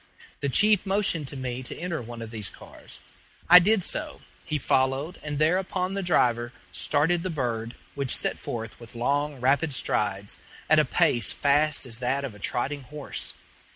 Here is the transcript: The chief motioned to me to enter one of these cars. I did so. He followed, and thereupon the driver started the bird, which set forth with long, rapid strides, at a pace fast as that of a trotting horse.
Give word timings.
The 0.39 0.49
chief 0.49 0.83
motioned 0.87 1.27
to 1.27 1.37
me 1.37 1.61
to 1.61 1.77
enter 1.77 2.01
one 2.01 2.23
of 2.23 2.31
these 2.31 2.49
cars. 2.49 3.01
I 3.47 3.59
did 3.59 3.83
so. 3.83 4.21
He 4.45 4.57
followed, 4.57 5.19
and 5.21 5.37
thereupon 5.37 5.93
the 5.93 6.01
driver 6.01 6.53
started 6.71 7.21
the 7.21 7.29
bird, 7.29 7.75
which 7.93 8.17
set 8.17 8.39
forth 8.39 8.79
with 8.79 8.95
long, 8.95 9.39
rapid 9.39 9.75
strides, 9.75 10.39
at 10.71 10.79
a 10.79 10.85
pace 10.85 11.31
fast 11.31 11.85
as 11.85 11.99
that 11.99 12.23
of 12.25 12.33
a 12.33 12.39
trotting 12.39 12.81
horse. 12.81 13.33